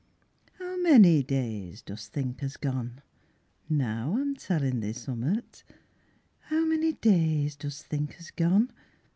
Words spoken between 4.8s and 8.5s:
summat. How many days dost think has